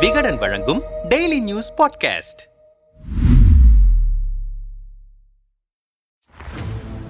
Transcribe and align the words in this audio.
விகடன் 0.00 0.36
வழங்கும் 0.36 0.82
daily 1.08 1.40
news 1.40 1.72
podcast 1.72 2.54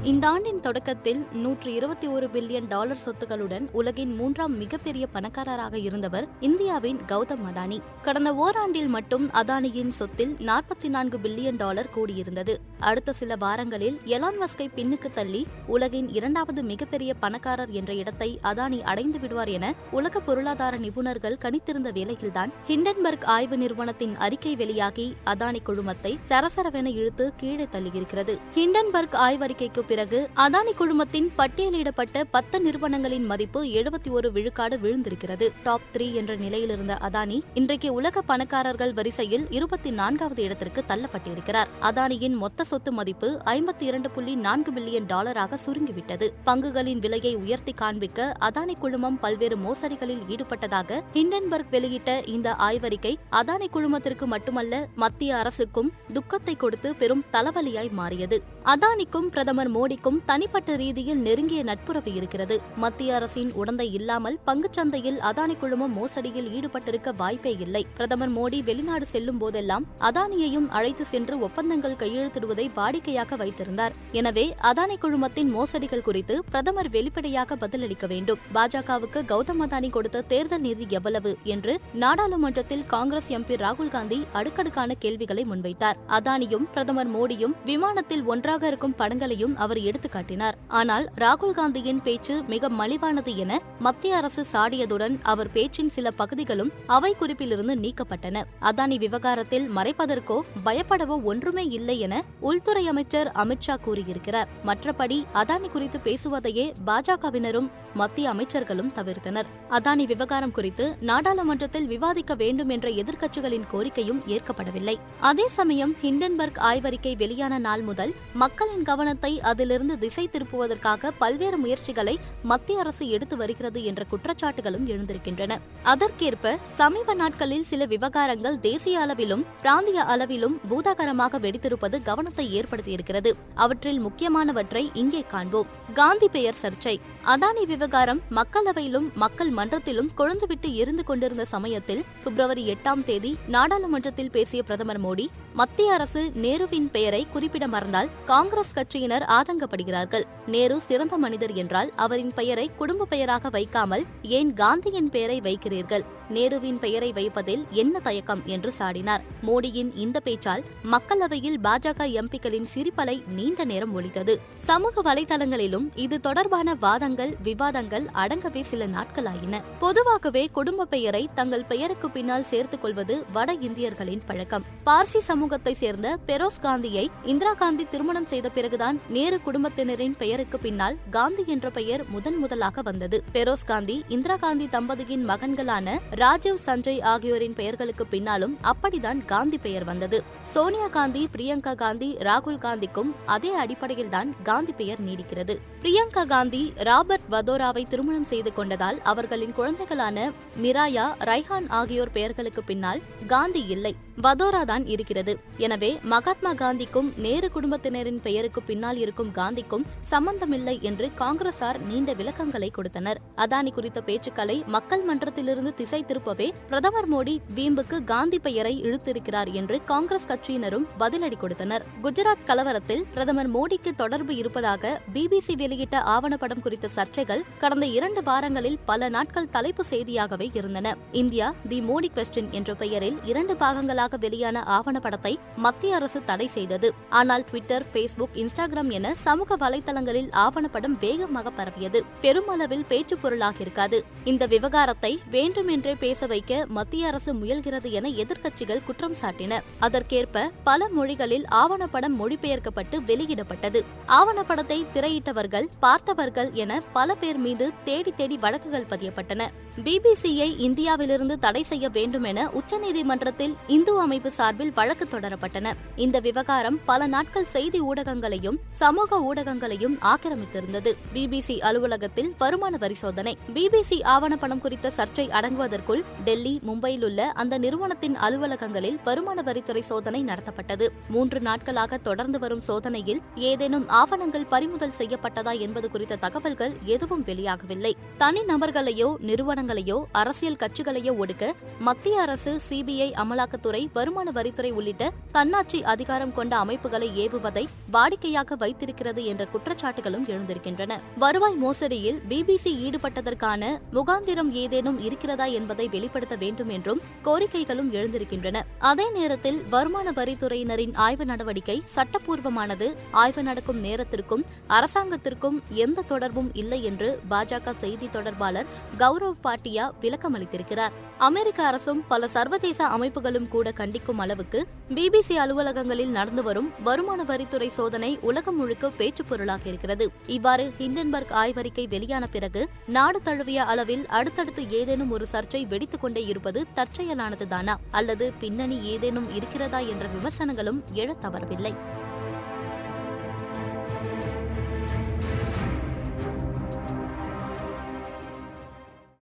இந்த 0.02 0.28
ஆண்டின் 0.28 0.60
தொடக்கத்தில் 0.60 1.26
நூற்றி 1.32 1.72
இருபத்தி 1.72 2.06
ஒரு 2.06 2.26
பில்லியன் 2.26 2.68
டாலர் 2.68 2.98
சொத்துக்களுடன் 3.06 3.68
உலகின் 3.72 4.14
மூன்றாம் 4.14 4.56
மிகப்பெரிய 4.56 5.06
பணக்காரராக 5.06 5.78
இருந்தவர் 5.78 6.28
இந்தியாவின் 6.40 7.00
கௌதம் 7.08 7.44
அதானி. 7.54 7.78
கடந்த 8.02 8.32
ஓராண்டில் 8.32 8.86
மட்டும் 8.86 9.30
அதானியின் 9.30 9.88
சொத்தில் 9.88 10.36
நாற்பத்தி 10.36 10.88
நான்கு 10.88 11.18
பில்லியன் 11.18 11.56
டாலர் 11.56 11.90
கூடியிருந்தது. 11.94 12.56
அடுத்த 12.80 13.12
சில 13.12 13.36
வாரங்களில் 13.36 13.98
எலான் 14.04 14.38
மஸ்கை 14.40 14.66
பின்னுக்கு 14.76 15.10
தள்ளி 15.14 15.46
உலகின் 15.66 16.08
இரண்டாவது 16.12 16.62
மிகப்பெரிய 16.62 17.14
பணக்காரர் 17.14 17.70
என்ற 17.70 17.94
இடத்தை 17.94 18.38
அதானி 18.42 18.82
அடைந்து 18.82 19.20
விடுவார் 19.20 19.48
என 19.48 19.74
உலக 19.90 20.20
பொருளாதார 20.20 20.76
நிபுணர்கள் 20.76 21.38
கணித்திருந்த 21.38 21.92
வேளையில்தான் 21.92 22.52
ஹிண்டன்பர்க் 22.68 23.24
ஆய்வு 23.24 23.58
நிறுவனத்தின் 23.58 24.16
அறிக்கை 24.16 24.56
வெளியாகி 24.56 25.16
அதானி 25.24 25.62
குழுமத்தை 25.62 26.18
சரசரவென 26.28 26.86
இழுத்து 26.86 27.32
கீழே 27.36 27.68
தள்ளியிருக்கிறது. 27.72 28.38
ஹிண்டன்பர்க் 28.54 29.16
ஆய்வறிக்கைக்கு 29.16 29.80
பிறகு 29.80 30.28
அதானி 30.36 30.74
குழுமத்தின் 30.78 31.28
பட்டியலிடப்பட்ட 31.38 32.24
பத்து 32.30 32.60
நிறுவனங்களின் 32.60 33.24
மதிப்பு 33.24 33.64
எழுபத்தி 33.64 34.10
ஒரு 34.10 34.32
விழுக்காடு 34.32 34.76
விழுந்திருக்கிறது. 34.76 35.48
டாப் 35.62 35.80
த்ரீ 35.92 36.12
என்ற 36.12 36.36
நிலையிலிருந்த 36.36 36.98
அதானி 37.00 37.40
இன்றைக்கு 37.54 37.92
உலக 37.92 38.22
பணக்காரர்கள் 38.22 38.94
வரிசையில் 38.94 39.46
இருபத்தி 39.50 39.90
நான்காவது 39.90 40.42
இடத்திற்கு 40.42 40.84
தள்ளப்பட்டிருக்கிறார். 40.88 41.66
அதானியின் 41.80 42.36
மொத்த 42.36 42.64
சொத்து 42.66 42.92
மதிப்பு 42.92 43.28
ஐம்பத்தி 43.44 43.84
இரண்டு 43.88 44.10
புள்ளி 44.10 44.34
நான்கு 44.46 44.70
பில்லியன் 44.72 45.08
டாலராக 45.12 45.58
சுருங்கிவிட்டது. 45.66 46.26
பங்குகளின் 46.46 46.98
விலையை 46.98 47.32
உயர்த்தி 47.36 47.72
காண்பிக்க 47.72 48.28
அதானி 48.40 48.74
குழுமம் 48.78 49.18
பல்வேறு 49.20 49.56
மோசடிகளில் 49.56 50.22
ஈடுபட்டதாக 50.28 51.00
ஹிண்டன்பர்க் 51.14 51.70
வெளியிட்ட 51.70 52.10
இந்த 52.26 52.54
ஆய்வறிக்கை 52.68 53.14
அதானி 53.30 53.68
குழுமத்திற்கு 53.72 54.26
மட்டுமல்ல 54.26 54.74
மத்திய 54.94 55.36
அரசுக்கும் 55.36 55.92
துக்கத்தை 56.12 56.56
கொடுத்து 56.56 56.90
பெரும் 56.96 57.24
தலைவலியாய் 57.32 57.92
மாறியது. 57.92 58.38
அதானிக்கும் 58.64 59.28
பிரதமர் 59.34 59.70
மோடிக்கும் 59.70 60.18
தனிப்பட்ட 60.26 60.76
ரீதியில் 60.76 61.22
நெருங்கிய 61.26 61.62
நட்புறவு 61.62 62.12
இருக்கிறது. 62.14 62.58
மத்திய 62.76 63.14
அரசின் 63.14 63.52
உடந்தை 63.52 63.88
இல்லாமல் 63.92 64.38
பங்குச்சந்தையில் 64.46 65.20
அதானி 65.30 65.56
குழுமம் 65.58 65.96
மோசடியில் 65.98 66.50
ஈடுபட்டிருக்க 66.56 67.14
வாய்ப்பே 67.16 67.54
இல்லை. 67.66 67.82
பிரதமர் 67.94 68.32
மோடி 68.32 68.60
வெளிநாடு 68.64 69.06
செல்லும் 69.06 69.38
போதெல்லாம் 69.38 69.86
அதானியையும் 70.00 70.68
அழைத்து 70.68 71.06
சென்று 71.06 71.34
ஒப்பந்தங்கள் 71.38 72.00
கையெழுத்திடுவது 72.02 72.55
வாடிக்கையாக 72.78 73.36
வைத்திருந்தார். 73.42 73.94
எனவே 74.12 74.44
அதானி 74.70 74.96
குழுமத்தின் 75.04 75.50
மோசடிகள் 75.56 76.04
குறித்து 76.08 76.34
பிரதமர் 76.50 76.90
வெளிப்படையாக 76.96 77.56
பதிலளிக்க 77.56 78.06
வேண்டும். 78.06 78.40
பாஜகவுக்கு 78.54 79.22
கௌதம் 79.32 79.62
அதானி 79.66 79.90
கொடுத்த 79.90 80.22
தேர்தல் 80.32 80.64
நிதி 80.66 80.86
எவ்வளவு 80.98 81.36
என்று 81.54 81.80
நாடாளுமன்றத்தில் 81.92 82.84
காங்கிரஸ் 82.86 83.30
எம்பி 83.38 83.54
ராகுல் 83.64 83.92
காந்தி 83.96 84.26
அடுக்கடுக்கான 84.32 84.94
கேள்விகளை 84.94 85.44
முன்வைத்தார். 85.50 85.96
அதானியும் 86.18 86.66
பிரதமர் 86.74 87.10
மோடியும் 87.16 87.56
விமானத்தில் 87.64 88.24
ஒன்றாக 88.24 88.66
இருக்கும் 88.66 88.96
படங்களையும் 89.00 89.54
அவர் 89.54 89.80
எடுத்துக்காட்டினார். 89.88 90.58
ஆனால் 90.68 91.06
ராகுல் 91.24 91.56
காந்தியின் 91.58 92.02
பேச்சு 92.02 92.34
மிக 92.52 92.68
மலிவானது 92.68 93.36
என 93.36 93.60
மத்திய 93.78 94.16
அரசு 94.16 94.44
சாடியதுடன் 94.52 95.14
அவர் 95.22 95.50
பேச்சின் 95.50 95.90
சில 95.96 96.10
பகுதிகளும் 96.10 96.72
அவை 96.86 97.14
குறிப்பிலிருந்து 97.20 97.74
நீக்கப்பட்டன. 97.84 98.42
அதானி 98.60 98.98
விவகாரத்தில் 98.98 99.68
மறைப்பதற்கோ 99.76 100.38
பயப்படவோ 100.66 101.16
ஒன்றுமே 101.22 101.64
இல்லை 101.78 101.98
என 101.98 102.22
உள்துறை 102.48 102.82
அமைச்சர் 102.88 103.28
அமித்ஷா 103.42 103.74
கூறியிருக்கிறார். 103.84 104.48
மற்றபடி 104.68 105.18
அதானி 105.40 105.68
குறித்து 105.70 105.98
பேசுவதையே 106.00 106.66
பாஜகவினரும் 106.86 107.68
மத்திய 108.00 108.26
அமைச்சர்களும் 108.32 108.90
தவிர்த்தனர். 108.96 109.46
அதானி 109.70 110.04
விவகாரம் 110.06 110.52
குறித்து 110.56 110.84
நாடாளுமன்றத்தில் 111.00 111.86
விவாதிக்க 111.86 112.32
வேண்டும் 112.42 112.72
என்ற 112.74 112.86
எதிர்க்கட்சிகளின் 113.02 113.64
கோரிக்கையும் 113.72 114.20
ஏற்கப்படவில்லை. 114.34 114.96
அதே 115.20 115.46
சமயம் 115.48 115.94
ஹிண்டன்பர்க் 116.02 116.60
ஆய்வறிக்கை 116.70 117.12
வெளியான 117.22 117.58
நாள் 117.66 117.84
முதல் 117.88 118.12
மக்களின் 118.42 118.84
கவனத்தை 118.90 119.32
அதிலிருந்து 119.52 119.96
திசை 120.04 120.24
திருப்புவதற்காக 120.32 121.12
பல்வேறு 121.22 121.58
முயற்சிகளை 121.64 122.16
மத்திய 122.52 122.84
அரசு 122.84 123.06
எடுத்து 123.08 123.38
வருகிறது 123.42 123.82
என்ற 123.84 124.04
குற்றச்சாட்டுகளும் 124.12 124.86
எழுந்திருக்கின்றன. 124.92 125.58
அதற்கேற்ப 125.94 126.54
சமீப 126.76 127.18
நாட்களில் 127.22 127.66
சில 127.72 127.84
விவகாரங்கள் 127.94 128.60
தேசிய 128.68 129.00
அளவிலும் 129.06 129.46
பிராந்திய 129.64 130.04
அளவிலும் 130.14 130.58
பூதாகரமாக 130.70 131.42
வெடித்திருப்பது 131.46 131.96
கவனத்தை 132.02 132.34
ஏற்படுத்தியிருக்கிறது. 132.42 133.32
அவற்றில் 133.54 134.06
முக்கியமானவற்றை 134.06 134.90
இங்கே 134.92 135.24
காண்போம். 135.28 135.66
காந்தி 135.94 136.28
பெயர் 136.28 136.54
சர்ச்சை. 136.62 136.96
அதானி 137.24 137.66
விவகாரம் 137.66 138.20
மக்களவையிலும் 138.30 139.14
மக்கள் 139.14 139.50
மன்றத்திலும் 139.50 140.08
கொழுந்துவிட்டு 140.16 140.74
இருந்து 140.74 141.04
கொண்டிருந்த 141.04 141.44
சமயத்தில் 141.44 142.04
பிப்ரவரி 142.24 142.74
எட்டாம் 142.74 143.04
தேதி 143.04 143.36
நாடாளுமன்றத்தில் 143.48 144.30
பேசிய 144.30 144.62
பிரதமர் 144.62 145.00
மோடி 145.00 145.26
மத்திய 145.52 145.92
அரசு 145.92 146.32
நேருவின் 146.42 146.90
பெயரை 146.90 147.26
குறிப்பிட 147.32 147.66
மறந்தால் 147.66 148.08
காங்கிரஸ் 148.26 148.74
கட்சியினர் 148.74 149.24
ஆதங்கப்படுகிறார்கள். 149.28 150.22
நேரு 150.46 150.80
சிறந்த 150.80 151.18
மனிதர் 151.18 151.52
என்றால் 151.52 151.92
அவரின் 151.96 152.32
பெயரை 152.34 152.70
குடும்ப 152.76 153.04
பெயராக 153.04 153.48
வைக்காமல் 153.48 154.04
ஏன் 154.22 154.52
காந்தியின் 154.52 155.10
பெயரை 155.10 155.40
வைக்கிறீர்கள்? 155.40 156.04
நேருவின் 156.30 156.78
பெயரை 156.78 157.12
வைப்பதில் 157.12 157.66
என்ன 157.70 158.00
தயக்கம் 158.00 158.42
என்று 158.46 158.72
சாடினார். 158.78 159.20
மோடியின் 159.46 159.90
இந்த 159.94 160.20
பேச்சால் 160.24 160.64
மக்களவையில் 160.84 161.58
பாஜக 161.62 162.06
எம்பிக்களின் 162.20 162.68
சிரிப்பலை 162.74 163.22
நீண்ட 163.28 163.64
நேரம் 163.64 164.00
ஒழித்தது. 164.00 164.36
சமூக 164.58 165.14
வலைதளங்களிலும் 165.14 165.88
இது 165.94 166.20
தொடர்பான 166.20 166.74
வாதங்கள் 166.74 167.36
விவாதங்கள் 167.42 168.04
அடங்கவே 168.14 168.60
சில 168.60 168.86
நாட்களாயின. 168.86 169.62
பொதுவாகவே 169.78 170.48
குடும்ப 170.52 170.84
பெயரை 170.84 171.28
தங்கள் 171.34 171.64
பெயருக்கு 171.64 172.10
பின்னால் 172.10 172.44
சேர்த்துக் 172.44 172.82
கொள்வது 172.82 173.24
வட 173.32 173.52
இந்தியர்களின் 173.52 174.22
பழக்கம். 174.26 174.64
பார்சி 174.86 175.18
சமூகத்தை 175.18 175.74
சேர்ந்த 175.74 176.18
பெரோஸ் 176.26 176.60
காந்தியை 176.60 177.10
இந்திரா 177.24 177.52
காந்தி 177.52 177.84
திருமணம் 177.84 178.26
செய்த 178.26 178.48
பிறகுதான் 178.48 179.00
நேரு 179.08 179.40
குடும்பத்தினரின் 179.40 180.16
பெயருக்கு 180.16 180.58
பின்னால் 180.58 180.96
காந்தி 181.10 181.44
என்ற 181.46 181.70
பெயர் 181.70 182.08
முதன் 182.08 182.36
முதலாக 182.36 182.82
வந்தது. 182.82 183.22
பெரோஸ் 183.32 183.66
காந்தி 183.66 184.04
இந்திரா 184.08 184.36
காந்தி 184.36 184.66
தம்பதியின் 184.66 185.24
மகன்களான 185.28 185.98
ராஜீவ் 186.20 186.60
சஞ்சய் 186.66 187.00
ஆகியோரின் 187.12 187.56
பெயர்களுக்கு 187.58 188.04
பின்னாலும் 188.06 188.54
அப்படிதான் 188.70 189.18
காந்தி 189.32 189.58
பெயர் 189.64 189.84
வந்தது. 189.84 190.18
சோனியா 190.52 190.86
காந்தி 190.86 191.28
பிரியங்கா 191.34 191.74
காந்தி 191.82 192.08
ராகுல் 192.28 192.62
காந்திக்கும் 192.64 193.10
அதே 193.34 193.50
அடிப்படையில்தான் 193.62 194.30
காந்தி 194.42 194.72
பெயர் 194.72 195.02
நீடிக்கிறது. 195.06 195.56
பிரியங்கா 195.82 196.24
காந்தி 196.34 196.62
ராபர்ட் 196.88 197.28
வதோராவை 197.34 197.82
திருமணம் 197.88 198.30
செய்து 198.32 198.52
கொண்டதால் 198.56 199.00
அவர்களின் 199.12 199.56
குழந்தைகளான 199.58 200.32
மிராயா 200.64 201.06
ரைஹான் 201.30 201.70
ஆகியோர் 201.80 202.14
பெயர்களுக்கு 202.16 202.64
பின்னால் 202.64 203.04
காந்தி 203.26 203.62
இல்லை. 203.76 203.94
வதோரா 204.24 204.60
தான் 204.64 204.84
இருக்கிறது. 204.86 205.32
எனவே 205.64 205.98
மகாத்மா 206.12 206.52
காந்திக்கும் 206.62 207.08
நேரு 207.24 207.48
குடும்பத்தினரின் 207.56 208.20
பெயருக்கு 208.26 208.62
பின்னால் 208.62 208.96
இருக்கும் 208.96 209.32
காந்திக்கும் 209.32 209.84
சம்பந்தமில்லை 210.12 210.76
என்று 210.82 211.06
காங்கிரசார் 211.18 211.80
நீண்ட 211.90 212.12
விளக்கங்களை 212.12 212.70
கொடுத்தனர். 212.70 213.20
அதானி 213.44 213.72
குறித்த 213.72 214.00
பேச்சுக்களை 214.06 214.56
மக்கள் 214.76 215.04
மன்றத்திலிருந்து 215.10 215.74
திசை 215.74 216.00
திருப்பவே 216.08 216.48
பிரதமர் 216.68 217.08
மோடி 217.12 217.34
வீம்புக்கு 217.54 218.04
காந்தி 218.04 218.38
பெயரை 218.38 218.82
இழுத்திருக்கிறார் 218.82 219.52
என்று 219.52 219.84
காங்கிரஸ் 219.84 220.28
கட்சியினரும் 220.28 220.86
பதிலடி 220.98 221.36
கொடுத்தனர். 221.36 221.84
குஜராத் 222.02 222.46
கலவரத்தில் 222.46 223.04
பிரதமர் 223.12 223.50
மோடிக்கு 223.50 223.94
தொடர்பு 223.96 224.36
இருப்பதாக 224.36 225.00
பிபிசி 225.14 225.56
வெளியிட்ட 225.56 226.02
ஆவணப்படம் 226.06 226.60
குறித்த 226.60 226.88
சர்ச்சைகள் 226.96 227.42
கடந்த 227.58 227.86
இரண்டு 227.86 228.22
வாரங்களில் 228.22 228.78
பல 228.84 229.08
நாட்கள் 229.08 229.50
தலைப்பு 229.50 229.84
செய்தியாகவே 229.90 230.48
இருந்தன. 230.52 230.96
இந்தியா 231.12 231.54
தி 231.68 231.80
மோடி 231.80 232.10
கொஸ்டின் 232.14 232.50
என்ற 232.50 232.74
பெயரில் 232.74 233.18
இரண்டு 233.24 233.56
பாகங்களாக 233.56 234.16
வெளியான 234.16 234.64
ஆவணப்படத்தை 234.68 235.34
மத்திய 235.56 235.94
அரசு 235.94 236.24
தடை 236.24 236.48
செய்தது. 236.48 236.90
ஆனால் 237.10 237.44
ட்விட்டர் 237.44 237.86
பேஸ்புக் 237.92 238.34
இன்ஸ்டாகிராம் 238.34 238.90
என 238.90 239.14
சமூக 239.14 239.56
வலைதளங்களில் 239.56 240.30
ஆவணப்படம் 240.44 240.98
வேகமாக 241.00 241.50
பரவியது. 241.50 242.02
பெருமளவில் 242.20 242.86
பேச்சு 242.88 243.18
பொருளாக 243.18 243.60
இருக்காது 243.60 244.04
இந்த 244.24 244.46
விவகாரத்தை 244.46 245.12
வேண்டுமென்றே 245.30 245.95
பேச 245.96 246.26
வைக்க 246.26 246.64
மத்திய 246.68 247.06
அரசு 247.06 247.34
முயல்கிறது 247.34 247.90
என 247.90 248.08
எதிர்க்கட்சிகள் 248.08 248.84
குற்றம் 248.84 249.14
சாட்டின. 249.14 249.60
அதற்கேற்ப 249.78 250.50
பல 250.64 250.88
மொழிகளில் 250.88 251.44
ஆவணப்படம் 251.50 252.16
மொழிபெயர்க்கப்பட்டு 252.18 252.98
வெளியிடப்பட்டது. 253.06 253.84
ஆவணப்படத்தை 254.08 254.86
திரையிட்டவர்கள் 254.94 255.68
பார்த்தவர்கள் 255.80 256.50
என 256.52 256.82
பல 256.92 257.14
பேர் 257.14 257.36
மீது 257.36 257.72
தேடி 257.84 258.12
தேடி 258.12 258.36
வழக்குகள் 258.36 258.86
பதியப்பட்டன. 258.90 259.46
பிபிசியை 259.84 260.58
இந்தியாவிலிருந்து 260.58 261.38
தடை 261.38 261.62
செய்ய 261.62 261.88
வேண்டும் 261.88 262.22
என 262.22 262.50
உச்சநீதிமன்றத்தில் 262.50 263.54
இந்து 263.66 264.00
அமைப்பு 264.00 264.32
சார்பில் 264.32 264.72
வழக்கு 264.74 265.04
தொடரப்பட்டன. 265.04 265.72
இந்த 265.96 266.20
விவகாரம் 266.20 266.78
பல 266.84 267.06
நாட்கள் 267.06 267.44
செய்தி 267.44 267.80
ஊடகங்களையும் 267.80 268.58
சமூக 268.72 269.18
ஊடகங்களையும் 269.20 269.98
ஆக்கிரமித்திருந்தது. 270.00 270.92
பிபிசி 271.14 271.58
அலுவலகத்தில் 271.58 272.34
வருமான 272.38 272.76
வரி 272.76 272.94
சோதனை 272.94 273.36
பிபிசி 273.54 273.98
ஆவணப்பணம் 274.02 274.58
குறித்த 274.58 274.92
சர்ச்சை 274.96 275.28
அடங்குவதற்குள் 275.28 276.02
டெல்லி 276.24 276.60
மும்பையில் 276.66 277.04
உள்ள 277.04 277.30
அந்த 277.30 277.58
நிறுவனத்தின் 277.58 278.16
அலுவலகங்களில் 278.16 278.98
வருமான 279.04 279.42
வரித்துறை 279.42 279.80
சோதனை 279.80 280.24
நடத்தப்பட்டது. 280.24 280.88
மூன்று 281.08 281.40
நாட்களாக 281.40 281.96
தொடர்ந்து 281.98 282.38
வரும் 282.38 282.60
சோதனையில் 282.60 283.22
ஏதேனும் 283.34 283.88
ஆவணங்கள் 283.88 284.46
பறிமுதல் 284.46 284.96
செய்யப்பட்டதா 284.98 285.58
என்பது 285.58 285.90
குறித்த 285.90 286.16
தகவல்கள் 286.16 286.72
எதுவும் 286.84 287.24
வெளியாகவில்லை. 287.24 287.92
தனி 288.18 288.40
நபர்களையோ 288.40 289.16
நிறுவனங்கள் 289.18 289.64
நிறுவனங்களையோ 289.66 289.98
அரசியல் 290.12 290.58
கட்சிகளையோ 290.62 291.12
ஒடுக்க 291.22 291.44
மத்திய 291.78 292.20
அரசு 292.20 292.52
சிபிஐ 292.68 293.08
அமலாக்கத்துறை 293.22 293.80
வருமான 293.92 294.30
வரித்துறை 294.30 294.70
உள்ளிட்ட 294.72 295.04
தன்னாட்சி 295.32 295.78
அதிகாரம் 295.84 296.34
கொண்ட 296.34 296.56
அமைப்புகளை 296.56 297.08
ஏவுவதை 297.24 297.64
வாடிக்கையாக 297.92 298.56
வைத்திருக்கிறது 298.56 299.24
என்ற 299.24 299.42
குற்றச்சாட்டுகளும் 299.44 300.26
எழுந்திருக்கின்றன. 300.26 300.92
வருவாய் 301.18 301.58
மோசடியில் 301.64 302.20
பிபிசி 302.28 302.72
ஈடுபட்டதற்கான 302.86 303.62
முகாந்திரம் 303.92 304.50
ஏதேனும் 304.62 305.00
இருக்கிறதா 305.00 305.44
என்பதை 305.58 305.88
வெளிப்படுத்த 305.88 306.36
வேண்டும் 306.36 306.68
என்றும் 306.68 307.02
கோரிக்கைகளும் 307.22 307.92
எழுந்திருக்கின்றன. 307.92 308.62
அதே 308.78 309.10
நேரத்தில் 309.10 309.62
வருமான 309.70 310.10
வரித்துறையினரின் 310.10 310.94
ஆய்வு 310.94 311.24
நடவடிக்கை 311.24 311.82
சட்டப்பூர்வமானது. 311.94 312.94
ஆய்வு 313.10 313.42
நடக்கும் 313.42 313.78
நேரத்திற்கும் 313.78 314.44
அரசாங்கத்திற்கும் 314.68 315.62
எந்த 315.70 316.02
தொடர்பும் 316.02 316.50
இல்லை 316.54 316.84
என்று 316.84 317.20
பாஜக 317.30 317.76
செய்தி 317.76 318.08
தொடர்பாளர் 318.08 318.66
கௌரவ் 318.98 319.34
பாட்டியா 319.44 319.90
விளக்கமளித்திருக்கிறார். 320.00 320.90
அமெரிக்க 321.18 321.66
அரசும் 321.66 322.04
பல 322.08 322.28
சர்வதேச 322.28 322.86
அமைப்புகளும் 322.86 323.48
கூட 323.48 323.70
கண்டிக்கும் 323.70 324.18
அளவுக்கு 324.18 324.66
பிபிசி 324.94 325.32
அலுவலகங்களில் 325.32 326.10
நடந்து 326.10 326.42
வரும் 326.42 326.70
வருமான 326.84 327.22
வரித்துறை 327.22 327.68
சோதனை 327.68 328.18
உலகம் 328.22 328.56
முழுக்க 328.56 328.88
பேச்சு 328.88 329.24
பொருளாக 329.24 329.68
இருக்கிறது. 329.68 330.10
இவ்வாறு 330.26 330.72
ஹிண்டன்பர்க் 330.78 331.30
ஆய்வறிக்கை 331.30 331.88
வெளியான 331.88 332.26
பிறகு 332.26 332.68
நாடு 332.86 333.22
தழுவிய 333.22 333.64
அளவில் 333.64 334.06
அடுத்தடுத்து 334.06 334.70
ஏதேனும் 334.70 335.10
ஒரு 335.10 335.26
சர்ச்சை 335.32 335.66
வெடித்துக் 335.66 336.00
கொண்டே 336.00 336.26
இருப்பது 336.26 336.66
தற்செயலானதுதானா? 336.74 337.74
அல்லது 337.90 338.32
பின்னணி 338.38 338.80
ஏதேனும் 338.80 339.34
இருக்கிறதா 339.34 339.78
என்ற 339.78 340.06
விமர்சனங்களும் 340.06 340.84
எழத் 340.92 341.20
தவறவில்லை. 341.20 342.04